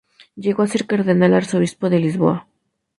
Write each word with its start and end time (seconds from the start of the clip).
Llegó 0.35 0.63
a 0.63 0.67
ser 0.67 0.87
cardenal-arzobispo 0.87 1.87
de 1.91 1.99
Lisboa. 1.99 2.47